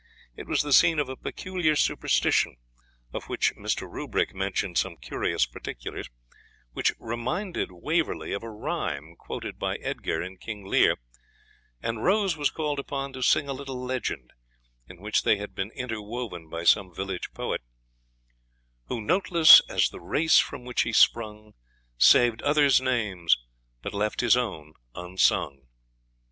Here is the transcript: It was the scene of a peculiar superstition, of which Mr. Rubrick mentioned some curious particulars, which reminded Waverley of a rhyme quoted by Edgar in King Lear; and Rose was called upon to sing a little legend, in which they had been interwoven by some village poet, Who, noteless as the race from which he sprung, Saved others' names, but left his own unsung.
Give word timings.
It 0.35 0.47
was 0.47 0.63
the 0.63 0.73
scene 0.73 0.97
of 0.97 1.09
a 1.09 1.15
peculiar 1.15 1.75
superstition, 1.75 2.55
of 3.13 3.25
which 3.25 3.55
Mr. 3.55 3.87
Rubrick 3.87 4.33
mentioned 4.33 4.79
some 4.79 4.97
curious 4.97 5.45
particulars, 5.45 6.09
which 6.73 6.93
reminded 6.97 7.71
Waverley 7.71 8.33
of 8.33 8.41
a 8.41 8.49
rhyme 8.49 9.15
quoted 9.15 9.59
by 9.59 9.75
Edgar 9.75 10.23
in 10.23 10.37
King 10.39 10.65
Lear; 10.65 10.95
and 11.83 12.03
Rose 12.03 12.35
was 12.35 12.49
called 12.49 12.79
upon 12.79 13.13
to 13.13 13.21
sing 13.21 13.47
a 13.47 13.53
little 13.53 13.79
legend, 13.79 14.33
in 14.89 15.01
which 15.01 15.21
they 15.21 15.37
had 15.37 15.53
been 15.53 15.69
interwoven 15.75 16.49
by 16.49 16.63
some 16.63 16.91
village 16.91 17.31
poet, 17.33 17.61
Who, 18.87 19.01
noteless 19.01 19.61
as 19.69 19.89
the 19.89 20.01
race 20.01 20.39
from 20.39 20.65
which 20.65 20.81
he 20.81 20.93
sprung, 20.93 21.53
Saved 21.99 22.41
others' 22.41 22.81
names, 22.81 23.37
but 23.83 23.93
left 23.93 24.21
his 24.21 24.35
own 24.35 24.73
unsung. 24.95 25.67